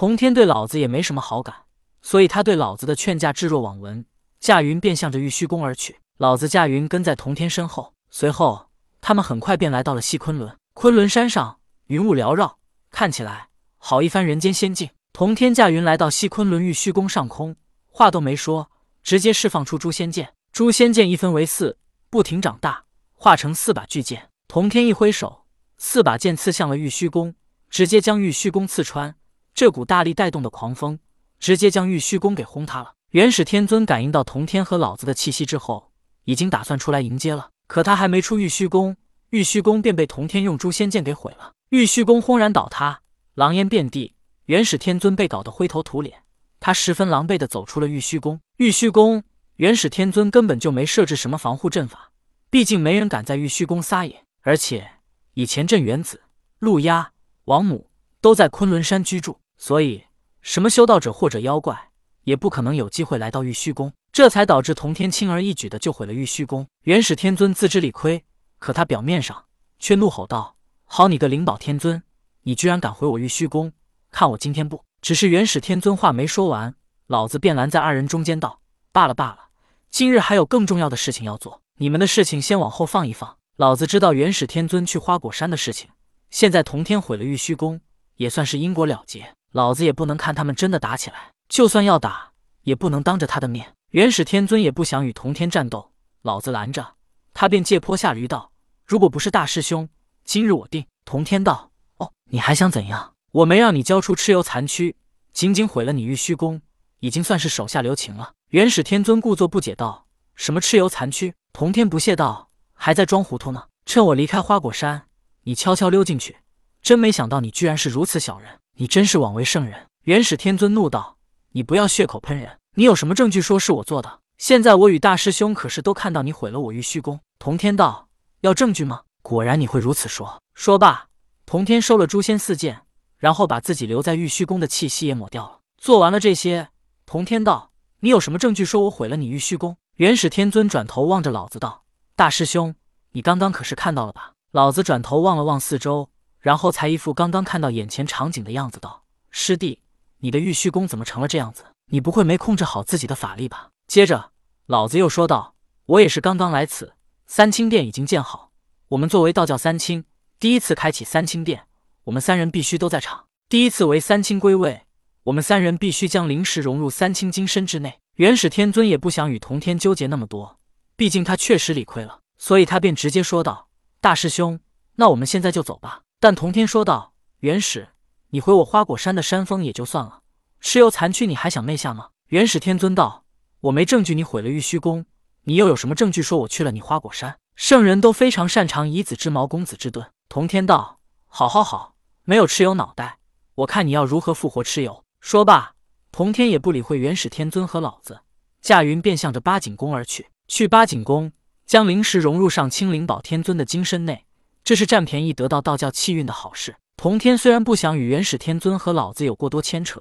[0.00, 1.54] 童天对老子也没什么好感，
[2.00, 4.06] 所以他对老子的劝架置若罔闻。
[4.40, 7.92] 驾云便向着玉虚宫而去，老子驾云跟在童天身后。
[8.08, 8.70] 随后，
[9.02, 10.56] 他们很快便来到了西昆仑。
[10.72, 11.58] 昆仑山上
[11.88, 12.56] 云雾缭绕，
[12.90, 14.88] 看起来好一番人间仙境。
[15.12, 17.56] 童天驾云来到西昆仑玉虚宫上空，
[17.86, 18.70] 话都没说，
[19.02, 20.32] 直接释放出诛仙剑。
[20.50, 21.76] 诛仙剑一分为四，
[22.08, 24.30] 不停长大，化成四把巨剑。
[24.48, 25.44] 童天一挥手，
[25.76, 27.34] 四把剑刺向了玉虚宫，
[27.68, 29.14] 直接将玉虚宫刺穿。
[29.54, 30.98] 这股大力带动的狂风，
[31.38, 32.94] 直接将玉虚宫给轰塌了。
[33.10, 35.90] 元始天尊感应到童天和老子的气息之后，
[36.24, 37.50] 已经打算出来迎接了。
[37.66, 38.96] 可他还没出玉虚宫，
[39.30, 41.52] 玉虚宫便被童天用诛仙剑给毁了。
[41.70, 43.00] 玉虚宫轰然倒塌，
[43.34, 44.14] 狼烟遍地。
[44.46, 46.22] 元始天尊被搞得灰头土脸，
[46.58, 48.40] 他十分狼狈地走出了玉虚宫。
[48.56, 49.22] 玉虚宫，
[49.56, 52.10] 元始天尊根本就没设置什么防护阵法，
[52.48, 54.24] 毕竟没人敢在玉虚宫撒野。
[54.42, 54.90] 而且
[55.34, 56.22] 以前镇元子、
[56.58, 57.12] 陆压、
[57.44, 60.04] 王母都在昆仑山居住，所以
[60.40, 61.90] 什么修道者或者妖怪
[62.24, 63.92] 也不可能有机会来到玉虚宫。
[64.10, 66.66] 这才导致童天轻而易举的就毁了玉虚宫。
[66.84, 68.24] 元始天尊自知理亏，
[68.58, 69.44] 可他表面上
[69.78, 72.02] 却怒吼道：“好你个灵宝天尊，
[72.42, 73.72] 你居然敢毁我玉虚宫！”
[74.10, 76.74] 看我今天不只是元始天尊话没说完，
[77.06, 79.50] 老子便拦在二人中间道：“罢了罢了，
[79.90, 83.36] 今日还有更重要的事情要做，你们的事情先往后放一放。
[83.56, 85.90] 老子知道元始天尊去花果山的事情，
[86.30, 87.80] 现在童天毁了玉虚宫，
[88.16, 89.34] 也算是因果了结。
[89.52, 92.30] 老子也不能看他们真的打起来，就算要打，
[92.62, 93.74] 也不能当着他的面。
[93.90, 95.90] 元始天尊也不想与童天战斗，
[96.22, 96.94] 老子拦着
[97.34, 98.52] 他，便借坡下驴道：
[98.86, 99.88] 如果不是大师兄，
[100.24, 100.86] 今日我定。
[101.04, 103.14] 童天道：哦，你还想怎样？
[103.32, 104.94] 我没让你交出蚩尤残躯，
[105.32, 106.62] 仅仅毁了你玉虚宫，
[107.00, 108.34] 已经算是手下留情了。
[108.50, 110.06] 元始天尊故作不解道
[110.36, 113.64] ：“什么蚩尤残躯？”童天不屑道：“还在装糊涂呢？
[113.84, 115.06] 趁我离开花果山，
[115.42, 116.36] 你悄悄溜进去，
[116.80, 118.60] 真没想到你居然是如此小人！
[118.76, 121.16] 你真是枉为圣人！”元始天尊怒道
[121.52, 122.58] ：“你不要血口喷人！
[122.76, 124.20] 你有什么证据说是我做的？
[124.38, 128.08] 现在我与大师兄可是都看到你毁了我玉虚宫。”童天道
[128.42, 129.02] ：“要证据吗？
[129.22, 131.08] 果然你会如此说。”说罢，
[131.44, 132.82] 童天收了诛仙四剑。
[133.20, 135.58] 然后把自己留在玉虚宫的气息也抹掉了。
[135.76, 136.70] 做完了这些，
[137.04, 141.84] 童天道：“你有什么证据说我毁了你玉虚宫？”元始天尊转头望着老子道
[142.16, 142.74] ：“大师兄，
[143.12, 146.08] 你刚刚可是看到了吧？”老子转头望了望四周，
[146.40, 149.80] 然后才一副刚刚看到眼前场景的样子道：“师弟，
[150.18, 151.64] 你的玉虚宫怎么成了这样子？
[151.92, 154.32] 你不会没控制好自己的法力吧？”接着，
[154.66, 155.54] 老子又说道
[155.86, 156.94] ：“我也是刚刚来此，
[157.26, 158.50] 三清殿已经建好。
[158.88, 160.04] 我们作为道教三清，
[160.38, 161.66] 第一次开启三清殿。”
[162.04, 163.26] 我们三人必须都在场。
[163.48, 164.86] 第一次为三清归位，
[165.24, 168.00] 我们三人必须将灵石融入三清金身之内。
[168.16, 170.58] 元始天尊也不想与童天纠结那么多，
[170.96, 173.68] 毕竟他确实理亏了，所以他便直接说道
[174.00, 174.58] ：“大师兄，
[174.96, 177.88] 那我们现在就走吧。”但童天说道：“元始，
[178.28, 180.20] 你毁我花果山的山峰也就算了，
[180.62, 183.24] 蚩尤残躯你还想昧下吗？”元始天尊道
[183.62, 185.06] ：“我没证据你毁了玉虚宫，
[185.44, 187.38] 你又有什么证据说我去了你花果山？
[187.56, 190.98] 圣人都非常擅长以子之矛攻子之盾。”童天道。
[191.26, 191.94] 好好好，
[192.24, 193.18] 没有蚩尤脑袋，
[193.54, 195.02] 我看你要如何复活蚩尤。
[195.20, 195.74] 说罢，
[196.12, 198.20] 童天也不理会元始天尊和老子，
[198.60, 200.28] 驾云便向着八景宫而去。
[200.48, 201.32] 去八景宫，
[201.64, 204.26] 将灵石融入上清灵宝天尊的金身内，
[204.64, 206.76] 这是占便宜得到道教气运的好事。
[206.96, 210.00] 童天虽然不想与元始天尊和老子有过多牵扯，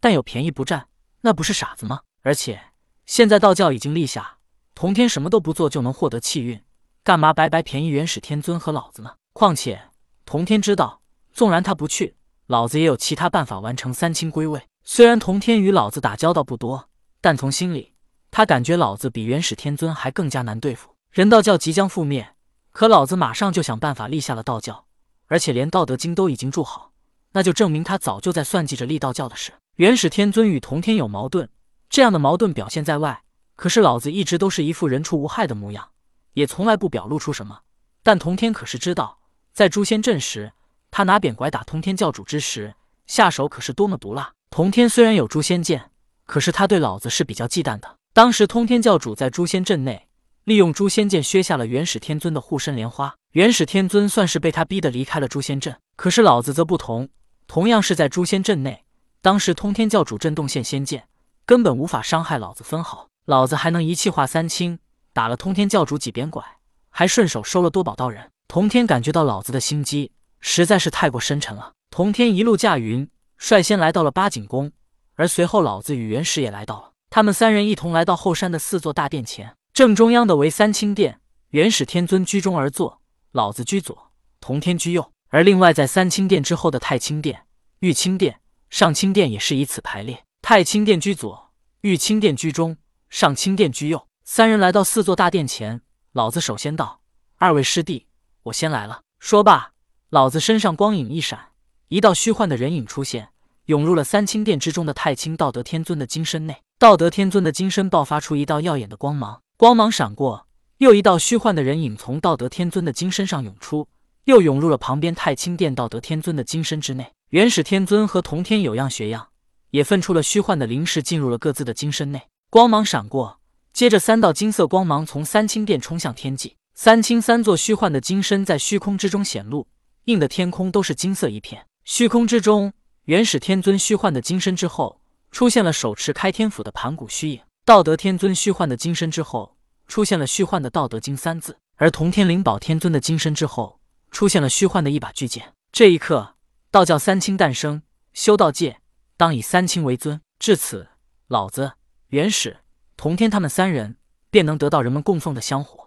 [0.00, 0.88] 但有便宜不占，
[1.20, 2.00] 那不是傻子吗？
[2.22, 2.60] 而且
[3.06, 4.38] 现在道教已经立下，
[4.74, 6.60] 童天什么都不做就能获得气运，
[7.04, 9.14] 干嘛白白便宜元始天尊和老子呢？
[9.32, 9.82] 况且。
[10.26, 12.14] 童天知道，纵然他不去，
[12.46, 14.62] 老子也有其他办法完成三清归位。
[14.84, 16.88] 虽然童天与老子打交道不多，
[17.20, 17.94] 但从心里，
[18.30, 20.94] 他感觉老子比元始天尊还更加难对付。
[21.10, 22.34] 人道教即将覆灭，
[22.72, 24.86] 可老子马上就想办法立下了道教，
[25.26, 26.92] 而且连道德经都已经铸好，
[27.32, 29.52] 那就证明他早就在算计着立道教的事。
[29.76, 31.48] 元始天尊与童天有矛盾，
[31.88, 33.22] 这样的矛盾表现在外，
[33.56, 35.90] 可是老子一直都是一副人畜无害的模样，
[36.34, 37.60] 也从来不表露出什么。
[38.02, 39.18] 但童天可是知道。
[39.52, 40.52] 在诛仙阵时，
[40.92, 42.74] 他拿扁拐打通天教主之时，
[43.06, 44.32] 下手可是多么毒辣。
[44.48, 45.90] 童天虽然有诛仙剑，
[46.24, 47.96] 可是他对老子是比较忌惮的。
[48.12, 50.08] 当时通天教主在诛仙阵内，
[50.50, 55.76] 利用诛仙剑削下了元始天尊的护身莲花，元始天尊算是被他逼得离开了诛仙阵。
[55.94, 57.08] 可是老子则不同，
[57.46, 58.84] 同样是在诛仙阵内，
[59.22, 61.06] 当时通天教主震动现仙剑，
[61.46, 63.06] 根本无法伤害老子分毫。
[63.26, 64.80] 老子还能一气化三清，
[65.12, 66.44] 打了通天教主几鞭拐，
[66.90, 68.32] 还顺手收了多宝道人。
[68.48, 70.10] 童天感觉到老子的心机
[70.40, 71.74] 实在是太过深沉了。
[71.92, 73.08] 童天一路驾云，
[73.38, 74.72] 率先来到了八景宫，
[75.14, 76.90] 而随后老子与元始也来到了。
[77.08, 81.22] 他们三人一同来到后山的四座大殿前，正中央的为三清殿，
[81.52, 83.00] 元始天尊居中而坐，
[83.32, 85.10] 老子居左，同天居右。
[85.30, 87.46] 而另外在三清殿之后的太清殿、
[87.78, 91.50] 玉清殿、上清殿也是以此排列，太清殿居左，
[91.80, 92.76] 玉清殿居中，
[93.08, 94.06] 上清殿居右。
[94.22, 95.80] 三人来到四座大殿前，
[96.12, 97.00] 老子首先道
[97.40, 98.06] ：“二位师弟，
[98.42, 99.72] 我先来了。”说罢，
[100.10, 101.52] 老子身上光影一闪，
[101.88, 103.30] 一道虚幻的人影出现，
[103.64, 106.60] 涌入了三清殿之中的太清道德天尊的金身内。
[106.78, 110.46] 道德天尊的金身爆发出一道耀眼的光芒，光芒闪过，
[110.78, 113.86] 又一道虚幻的人影从道德天尊的金身上涌出，
[114.24, 117.12] 又涌入了旁边太清殿道德天尊的金身之内。
[117.28, 119.28] 元始天尊和同天有样学样，
[119.72, 122.22] 也分出了虚幻的灵识，进入了各自的金身内。
[122.48, 123.38] 光芒闪过。
[123.74, 129.66] 接着，三道金色光芒从三清殿冲向天际，三清三座虚幻的金身在虚空之中显露，
[130.06, 131.66] 映的天空都是金色一片。
[131.84, 132.72] 虚空之中，
[133.04, 137.40] 元始天尊虚幻的金身之后，出现了手持开天斧的盘古虚影；
[137.70, 139.56] 道德天尊虚幻的金身之后，
[139.86, 143.78] 出现了虚幻的道德经三字；而同天灵宝天尊的金身之后，
[144.10, 145.54] 出现了虚幻的一把巨剑。
[145.70, 146.34] 这一刻，
[146.72, 147.82] 道教三清诞生，
[148.12, 148.80] 修道界
[149.16, 150.20] 当以三清为尊。
[150.40, 150.88] 至此，
[151.28, 151.74] 老子、
[152.08, 152.56] 元始。
[152.96, 153.98] 同天他们三人
[154.32, 155.79] 便能得到人们供奉的香火。